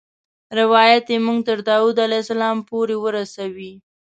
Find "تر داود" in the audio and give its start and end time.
1.47-1.95